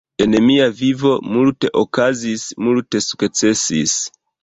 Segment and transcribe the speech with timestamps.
[0.23, 3.99] En mia vivo, multe okazis, multe sukcesis